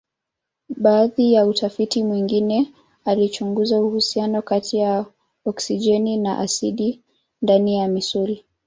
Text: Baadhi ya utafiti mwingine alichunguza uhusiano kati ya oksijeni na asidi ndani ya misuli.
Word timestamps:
Baadhi 0.77 1.33
ya 1.33 1.45
utafiti 1.45 2.03
mwingine 2.03 2.73
alichunguza 3.05 3.79
uhusiano 3.81 4.41
kati 4.41 4.77
ya 4.77 5.05
oksijeni 5.45 6.17
na 6.17 6.39
asidi 6.39 7.01
ndani 7.41 7.75
ya 7.75 7.87
misuli. 7.87 8.45